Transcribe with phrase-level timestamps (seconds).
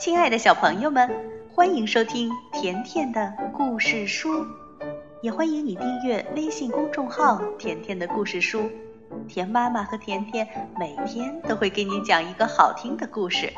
[0.00, 1.10] 亲爱的小朋友们，
[1.52, 4.46] 欢迎收听甜甜的故事书，
[5.20, 8.70] 也欢迎你订阅微信公众号“甜甜的故事书”。
[9.28, 10.48] 甜妈妈和甜甜
[10.78, 13.52] 每天都会给你讲一个好听的故事。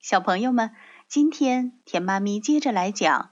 [0.00, 0.72] 小朋友们，
[1.06, 3.30] 今天甜妈咪接着来讲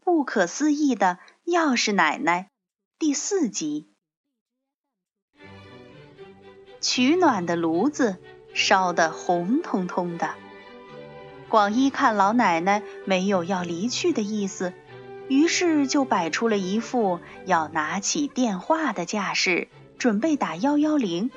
[0.02, 2.44] 《不可思议的钥匙奶奶》
[2.98, 3.91] 第四集。
[6.82, 8.18] 取暖的炉子
[8.52, 10.34] 烧得红彤彤的。
[11.48, 14.72] 广一看老奶奶没有要离去的意思，
[15.28, 19.68] 于是就摆出了一副要拿起电话的架势，
[19.98, 21.30] 准备打幺幺零。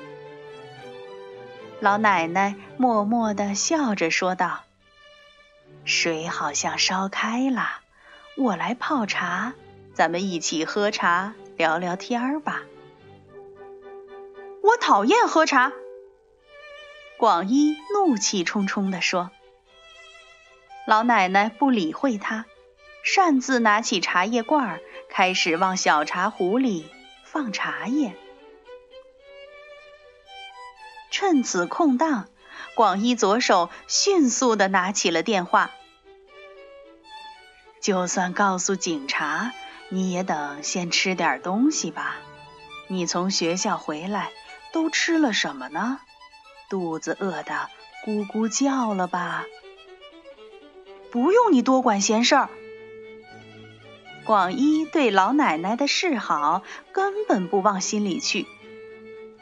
[1.80, 4.62] 老奶奶默默地笑着说道
[5.84, 7.68] ：“水好像烧开了，
[8.36, 9.52] 我来泡茶，
[9.92, 12.62] 咱们一起喝茶聊聊天儿吧。”
[14.66, 15.72] 我讨厌喝茶。
[17.18, 19.30] 广一怒气冲冲地说。
[20.88, 22.46] 老奶奶不理会他，
[23.04, 26.90] 擅自拿起茶叶罐，开始往小茶壶里
[27.24, 28.16] 放茶叶。
[31.12, 32.28] 趁此空档，
[32.74, 35.70] 广一左手迅速地拿起了电话。
[37.80, 39.52] 就算告诉警察，
[39.90, 42.16] 你也等先吃点东西吧。
[42.88, 44.32] 你从学校回来。
[44.76, 46.00] 都吃了什么呢？
[46.68, 47.70] 肚子饿得
[48.04, 49.46] 咕咕叫了吧？
[51.10, 52.50] 不用你多管闲事儿。
[54.26, 58.46] 广一对老奶奶的示好根本不往心里去，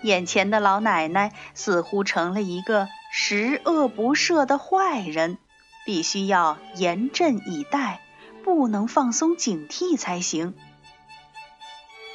[0.03, 5.39] 眼前的老奶奶似乎成了一个十恶不赦的坏人，
[5.85, 8.01] 必须要严阵以待，
[8.45, 10.55] 不能放松警惕才行。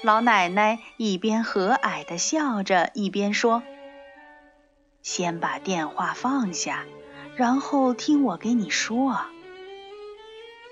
[0.02, 3.64] 老奶奶一边和蔼地笑着，一边说
[5.04, 6.86] ：“先把电话放下，
[7.36, 9.20] 然后听我给你说。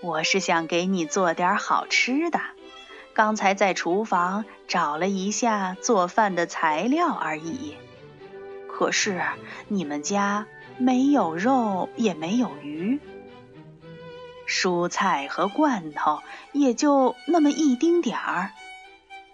[0.01, 2.39] 我是想给你做点好吃的，
[3.13, 7.75] 刚才在厨房找了一下做饭的材料而已。
[8.69, 9.21] 可是
[9.67, 13.01] 你们家没有肉，也没有鱼，
[14.47, 16.21] 蔬菜和罐头
[16.53, 18.51] 也就那么一丁点儿。”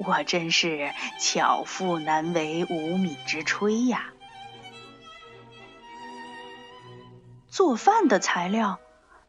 [0.05, 4.13] 我真是巧妇难为无米之炊呀！
[7.49, 8.79] 做饭的材料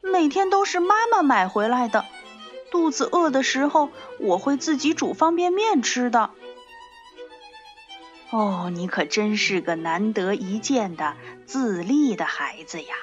[0.00, 2.04] 每天都是妈妈买回来的。
[2.70, 6.30] 肚子饿的时候，我会自己煮方便面吃的。
[8.30, 11.14] 哦，你可真是个难得一见的
[11.46, 12.94] 自立的孩子呀！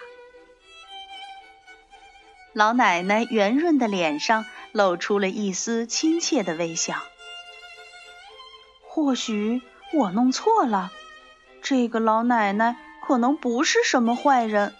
[2.51, 6.95] 老奶奶圆润的脸上露出了一丝亲切的微笑。
[8.93, 9.61] 或许
[9.93, 10.91] 我弄错了，
[11.61, 14.73] 这个老奶奶可能不是什么坏人。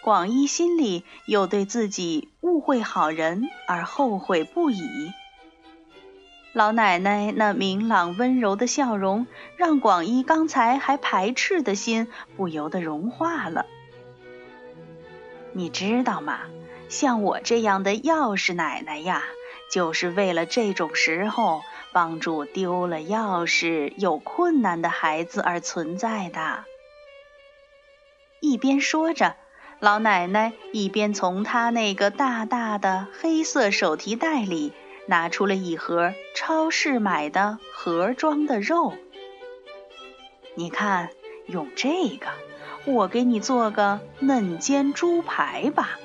[0.00, 5.12] 广一心里又对自己误会好人而后悔不已。
[6.54, 9.26] 老奶奶那明朗温柔的笑容，
[9.58, 13.66] 让广一刚才还排斥的心不由得融化了。
[15.52, 16.40] 你知道吗？
[16.88, 19.24] 像我这样的钥匙奶奶呀，
[19.70, 21.62] 就是为了这种时候。
[21.92, 26.64] 帮助丢了钥匙、有困难的孩子而存在的。
[28.40, 29.34] 一边说着，
[29.80, 34.74] 老奶奶一边从她那个大大的黑色手提袋里
[35.06, 38.92] 拿出了一盒超市买的盒装的肉。
[40.54, 41.08] 你看，
[41.46, 42.26] 用这个，
[42.84, 45.98] 我给你做个嫩煎猪排吧。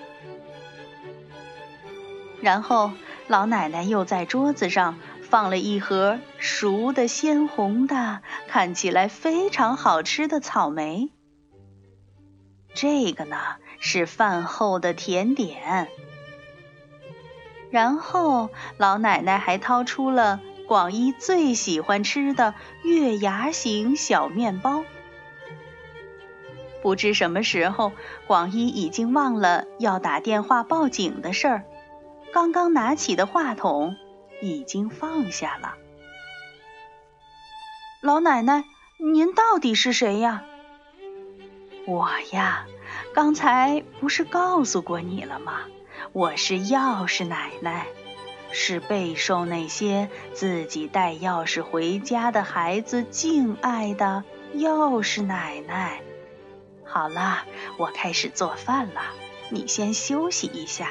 [2.40, 2.92] 然后，
[3.32, 4.98] 老奶奶又在桌子上。
[5.22, 8.20] 放了一盒熟的鲜红的，
[8.50, 11.10] 看起来非常好吃的草莓。
[12.74, 13.38] 这个呢
[13.80, 15.88] 是饭后的甜点。
[17.70, 24.84] 然后老奶奶还掏出了广一最喜欢吃的月牙形小面包。
[26.82, 27.94] 不知什么时候，
[28.28, 31.64] 广一已经忘了要打电话报警的事儿，
[32.34, 33.96] 刚刚拿起的话筒。
[34.44, 35.76] 已经放下了。
[38.02, 38.66] 老奶奶，
[38.98, 40.44] 您到底是谁呀？
[41.86, 42.66] 我呀，
[43.14, 45.60] 刚才不是告诉过你了吗？
[46.12, 47.86] 我是钥匙奶奶，
[48.52, 54.24] 是备受那些自己带钥匙回家的孩子敬爱的
[54.56, 56.02] 钥匙奶奶。
[56.84, 57.46] 好了，
[57.78, 59.02] 我开始做饭了，
[59.50, 60.90] 你先休息一下。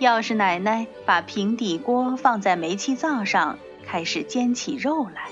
[0.00, 5.28] 钥匙奶奶把平底锅放在煤气灶上，开始煎起肉来。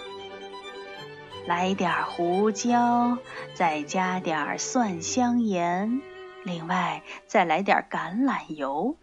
[1.47, 3.17] 来点胡椒，
[3.55, 6.03] 再加点蒜香盐，
[6.43, 8.95] 另外再来点橄榄油。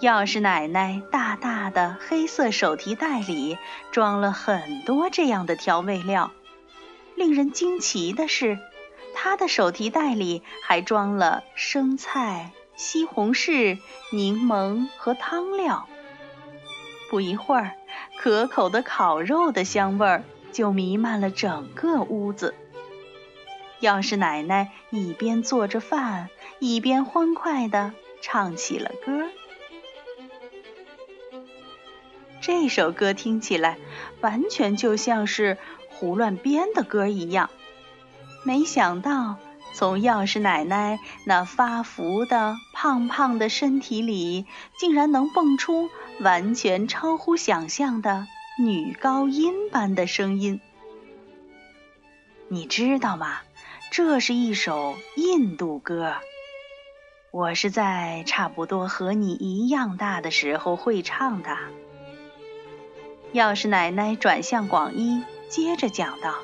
[0.00, 3.56] 钥匙奶奶大大的黑色手提袋里
[3.92, 6.32] 装了很多这样的调味料。
[7.14, 8.58] 令人惊奇的是，
[9.14, 13.78] 她的手提袋里还装了生菜、西红柿、
[14.12, 15.88] 柠檬和汤料。
[17.10, 17.72] 不一会儿，
[18.18, 22.54] 可口的烤肉的香味儿就弥漫了整个屋子。
[23.80, 26.28] 钥匙奶奶一边做着饭，
[26.58, 29.28] 一边欢快地唱起了歌。
[32.40, 33.78] 这首歌听起来
[34.20, 35.58] 完全就像是
[35.88, 37.50] 胡乱编的歌一样。
[38.44, 39.36] 没想到，
[39.76, 44.46] 从钥匙奶奶那发福的胖胖的身体里，
[44.78, 45.90] 竟然能蹦出
[46.20, 48.26] 完全超乎想象的
[48.58, 50.62] 女高音般的声音。
[52.48, 53.40] 你知道吗？
[53.90, 56.14] 这是一首印度歌。
[57.30, 61.54] 我是在差不多和你一样大的时候会唱的。
[63.34, 66.36] 钥匙奶奶转向广一，接着讲道：“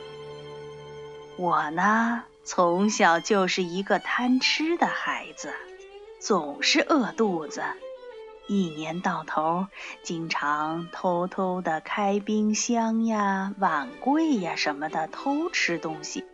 [1.39, 5.53] 我呢，从小就是一个贪吃的孩子，
[6.21, 7.63] 总是饿肚子。
[8.49, 9.67] 一年到头，
[10.03, 16.25] 经常偷偷的开冰箱呀、碗柜呀什么的偷吃东西。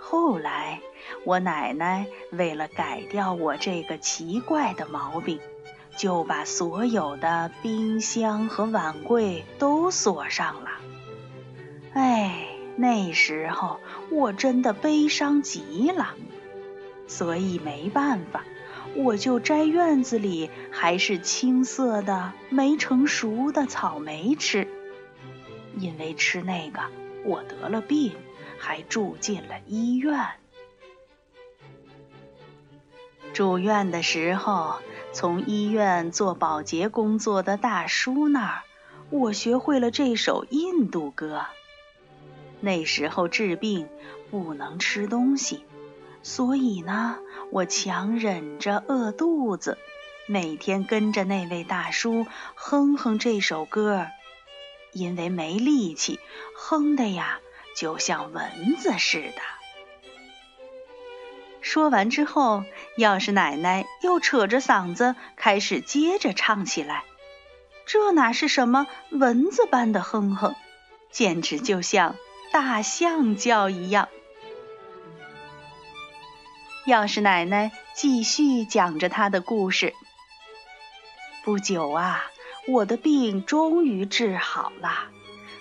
[0.00, 0.80] 后来，
[1.24, 5.40] 我奶奶为了改掉我这个奇怪的毛病。”
[5.96, 10.70] 就把所有的冰箱和碗柜都锁上了。
[11.92, 12.49] 哎，
[12.80, 13.78] 那时候
[14.10, 16.14] 我真的悲伤极了，
[17.06, 18.42] 所以没办法，
[18.96, 24.66] 我就摘院子里还是青色的没成熟的草莓吃。
[25.76, 26.80] 因为吃那个，
[27.24, 28.12] 我得了病，
[28.58, 30.18] 还住进了医院。
[33.34, 34.76] 住院的时候。
[35.12, 38.62] 从医院做保洁工作的大叔那儿，
[39.10, 41.46] 我学会了这首印度歌。
[42.60, 43.88] 那时候治病
[44.30, 45.64] 不能吃东西，
[46.22, 47.18] 所以呢，
[47.50, 49.78] 我强忍着饿肚子，
[50.26, 54.06] 每天跟着那位大叔哼哼这首歌。
[54.92, 56.18] 因为没力气，
[56.56, 57.38] 哼的呀，
[57.76, 59.40] 就像蚊子似的。
[61.60, 62.64] 说完之后，
[62.98, 67.04] 钥匙奶奶又扯着嗓子开始接着唱起来。
[67.86, 70.56] 这哪是什么蚊子般的哼哼，
[71.12, 72.16] 简直就像
[72.52, 74.08] 大象叫一样。
[76.86, 79.94] 钥匙奶奶继续讲着她的故事。
[81.44, 82.24] 不久啊，
[82.68, 85.08] 我的病终于治好了。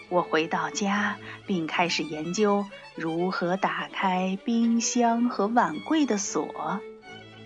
[0.09, 2.65] 我回到家，并开始研究
[2.95, 6.80] 如何打开冰箱和碗柜的锁。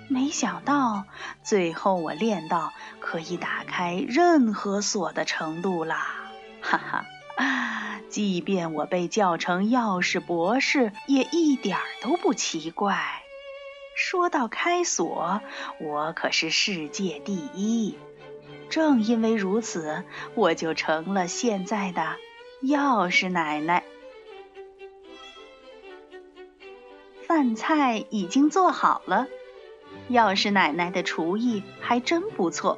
[0.08, 1.04] 没想到，
[1.44, 6.32] 最后我练到可以打开任何锁的程度啦！
[6.62, 7.06] 哈哈，
[8.14, 12.96] 即便我被叫成钥匙博士，也一点都不奇怪。
[13.96, 15.42] 说到开锁，
[15.82, 17.98] 我可是世界第一。
[18.70, 20.04] 正因为如此，
[20.36, 22.18] 我就成了现在的。
[22.62, 23.84] 钥匙奶奶，
[27.26, 29.26] 饭菜已经做好了。
[30.12, 32.78] 钥匙奶奶的厨艺还真不错，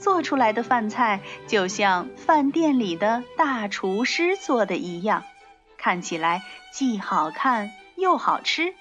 [0.00, 5.22] 做出来的饭菜就像饭店里的大厨师做的一样，
[5.78, 6.42] 看起来
[6.72, 8.74] 既好看又好吃。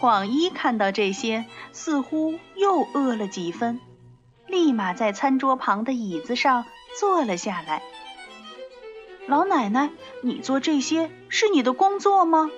[0.00, 3.80] 广一看到这些，似乎又饿了几分，
[4.46, 6.64] 立马在餐桌旁的椅子上。
[6.98, 7.80] 坐了下来。
[9.28, 9.90] 老奶奶，
[10.20, 12.50] 你做这些是你的工作吗？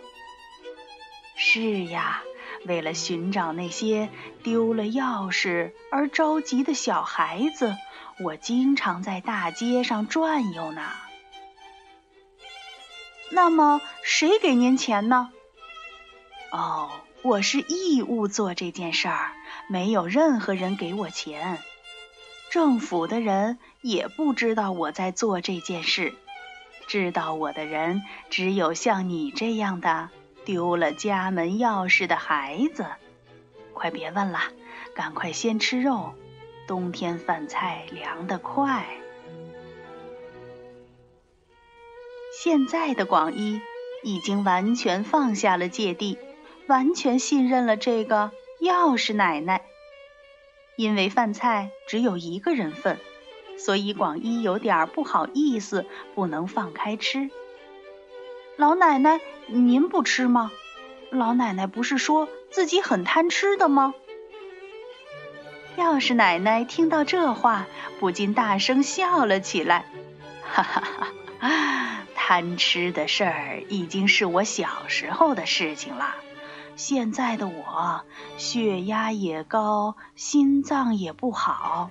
[1.36, 2.22] 是呀，
[2.66, 4.08] 为了寻找那些
[4.42, 7.74] 丢了钥匙而着急的小孩子，
[8.22, 10.82] 我经常在大街上转悠呢。
[13.30, 15.30] 那么，谁给您钱呢？
[16.50, 16.90] 哦，
[17.22, 19.32] 我是义务做这件事儿，
[19.68, 21.58] 没有任何人给我钱。
[22.50, 26.12] 政府的人也不知道我在做这件事，
[26.88, 30.10] 知道我的人只有像你这样的
[30.44, 32.86] 丢了家门钥匙的孩子。
[33.72, 34.40] 快别问了，
[34.94, 36.14] 赶快先吃肉，
[36.66, 38.86] 冬天饭菜凉得快。
[42.42, 43.60] 现在的广一
[44.02, 46.18] 已经完全放下了芥蒂，
[46.66, 48.30] 完全信任了这个
[48.60, 49.62] 钥匙奶奶。
[50.76, 52.98] 因为饭菜只有一个人份，
[53.58, 57.30] 所以广一有点不好意思，不能放开吃。
[58.60, 60.52] 老奶奶，您不吃吗？
[61.10, 63.94] 老奶奶不是说自己很贪吃的吗？
[65.78, 67.66] 钥匙奶奶听到这话，
[67.98, 69.86] 不禁大声笑了起来，
[70.42, 70.82] 哈哈
[71.38, 72.04] 哈！
[72.14, 76.14] 贪吃的事儿已经是我小时候的事情了。
[76.76, 78.04] 现在的我，
[78.36, 81.88] 血压也高，心脏也不好，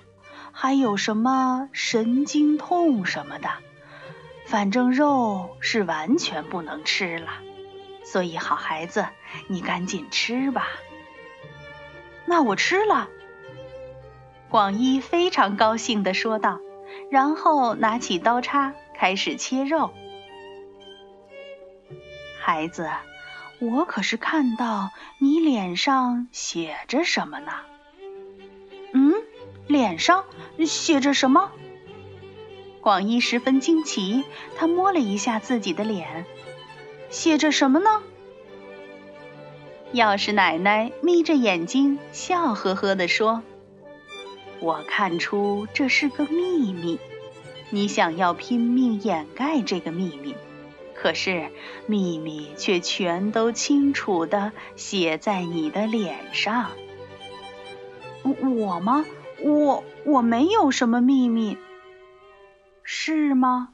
[0.52, 3.48] 还有什么神经痛什么的，
[4.50, 7.28] 反正肉是完全不能吃了。
[8.02, 9.06] 所以，好孩子，
[9.46, 10.66] 你赶紧吃吧。
[12.26, 13.08] 那我吃了。
[14.48, 16.58] 广一非常高兴地说道，
[17.12, 19.94] 然后拿起刀叉开始切肉。
[22.40, 22.90] 孩子，
[23.60, 24.90] 我可是看到
[25.20, 27.52] 你脸上写着什么呢？
[28.92, 29.14] 嗯，
[29.68, 30.24] 脸上
[30.66, 31.52] 写着什么？
[32.90, 34.24] 广一十分惊奇，
[34.56, 36.26] 他摸了一下自己的脸，
[37.08, 38.02] 写着什么呢？
[39.94, 43.44] 钥匙奶奶眯着眼睛，笑呵呵地说。
[44.58, 46.98] 我看出这是个秘密，
[47.70, 50.34] 你想要拼命掩盖这个秘密，
[50.92, 51.48] 可是
[51.86, 56.72] 秘密却全都清楚的写在你的脸上。
[58.24, 59.04] 我吗？
[59.38, 61.56] 我我没有什么秘密，
[62.92, 63.68] 是吗？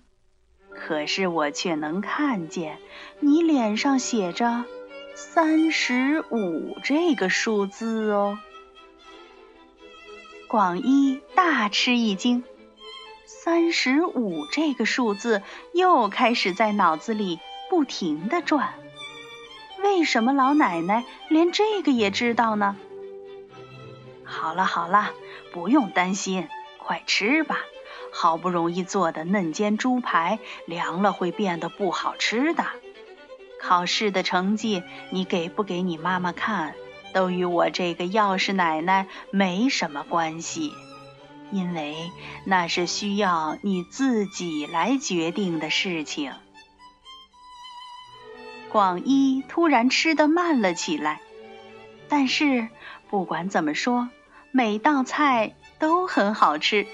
[0.68, 2.76] 可是我却能看见
[3.18, 4.66] 你脸上写着
[5.14, 8.38] 三十五这个数字哦。
[10.48, 12.44] 广一大吃一惊，
[13.24, 15.42] 三十五这个数字
[15.72, 18.74] 又开始在脑子里不停的转。
[19.82, 22.76] 为什么老奶奶连这个也知道呢？
[24.24, 25.10] 好了好了，
[25.54, 26.46] 不用担心，
[26.76, 27.60] 快吃吧。
[28.18, 32.64] 好不容易做的嫩煎猪排，凉了会变得不好吃的。
[33.60, 36.74] 考试的成绩，你给不给你妈妈看？
[37.12, 40.72] 都与我这个钥匙奶奶没什么关系，
[41.50, 42.10] 因为
[42.44, 46.32] 那是需要你自己来决定的事情。
[48.70, 51.20] 广一突然吃得慢了起来，
[52.08, 52.68] 但是
[53.08, 54.08] 不管怎么说，
[54.52, 56.86] 每道菜都很好吃。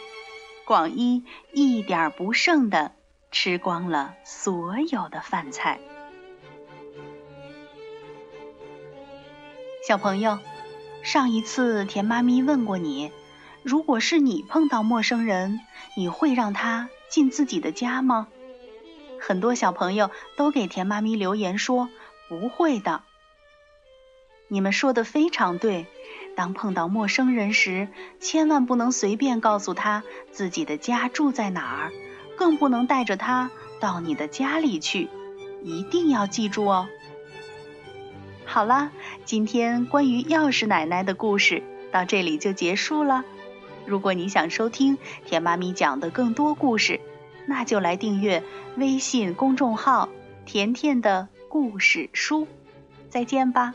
[0.64, 2.92] 广一一点不剩的
[3.30, 5.80] 吃光了所有的饭菜。
[9.86, 10.38] 小朋友，
[11.02, 13.10] 上一次田妈咪问过你，
[13.62, 15.58] 如果是你碰到陌生人，
[15.96, 18.28] 你会让他进自己的家吗？
[19.20, 21.88] 很多小朋友都给田妈咪留言说
[22.28, 23.02] 不会的。
[24.48, 25.86] 你们说的非常对，
[26.34, 31.92] 当碰到陌生人时，千万不能随便告诉他自己的家住在哪儿，
[32.36, 35.08] 更不能带着他到你的家里去，
[35.62, 36.88] 一定要记住哦。
[38.44, 38.90] 好啦，
[39.24, 43.24] 今天关于钥匙奶奶的故事到这里就结束了。
[43.84, 47.00] 如果你想收听甜妈咪讲的更多故事，
[47.46, 48.42] 那就来订阅
[48.76, 50.08] 微信公众号
[50.46, 52.46] “甜甜的故事书”。
[53.10, 53.74] 再见吧。